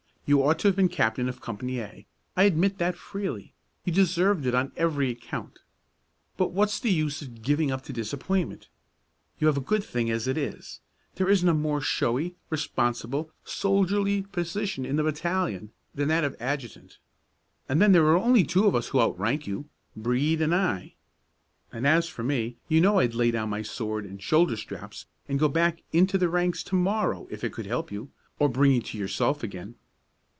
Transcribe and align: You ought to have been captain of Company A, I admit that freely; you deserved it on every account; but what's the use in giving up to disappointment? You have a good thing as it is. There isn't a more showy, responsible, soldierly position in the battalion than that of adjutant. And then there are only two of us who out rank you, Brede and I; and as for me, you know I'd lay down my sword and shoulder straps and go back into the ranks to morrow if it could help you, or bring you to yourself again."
You 0.27 0.41
ought 0.43 0.59
to 0.59 0.69
have 0.69 0.77
been 0.77 0.87
captain 0.87 1.27
of 1.27 1.41
Company 1.41 1.79
A, 1.81 2.05
I 2.37 2.43
admit 2.43 2.77
that 2.77 2.95
freely; 2.95 3.53
you 3.83 3.91
deserved 3.91 4.45
it 4.45 4.55
on 4.55 4.71
every 4.77 5.09
account; 5.09 5.59
but 6.37 6.53
what's 6.53 6.79
the 6.79 6.89
use 6.89 7.21
in 7.21 7.33
giving 7.41 7.69
up 7.69 7.81
to 7.83 7.91
disappointment? 7.91 8.69
You 9.39 9.47
have 9.47 9.57
a 9.57 9.61
good 9.61 9.83
thing 9.83 10.09
as 10.09 10.29
it 10.29 10.37
is. 10.37 10.79
There 11.15 11.27
isn't 11.27 11.49
a 11.49 11.53
more 11.53 11.81
showy, 11.81 12.35
responsible, 12.49 13.29
soldierly 13.43 14.21
position 14.21 14.85
in 14.85 14.95
the 14.95 15.03
battalion 15.03 15.73
than 15.93 16.07
that 16.07 16.23
of 16.23 16.37
adjutant. 16.39 16.97
And 17.67 17.81
then 17.81 17.91
there 17.91 18.05
are 18.05 18.15
only 18.17 18.45
two 18.45 18.67
of 18.67 18.73
us 18.75 18.87
who 18.89 19.01
out 19.01 19.19
rank 19.19 19.45
you, 19.47 19.67
Brede 19.97 20.39
and 20.41 20.55
I; 20.55 20.93
and 21.73 21.85
as 21.85 22.07
for 22.07 22.23
me, 22.23 22.55
you 22.69 22.79
know 22.79 22.99
I'd 22.99 23.15
lay 23.15 23.31
down 23.31 23.49
my 23.49 23.63
sword 23.63 24.05
and 24.05 24.23
shoulder 24.23 24.55
straps 24.55 25.07
and 25.27 25.37
go 25.39 25.49
back 25.49 25.83
into 25.91 26.17
the 26.17 26.29
ranks 26.29 26.63
to 26.65 26.75
morrow 26.75 27.27
if 27.29 27.43
it 27.43 27.51
could 27.51 27.65
help 27.65 27.91
you, 27.91 28.11
or 28.39 28.47
bring 28.47 28.71
you 28.71 28.81
to 28.81 28.97
yourself 28.97 29.43
again." 29.43 29.75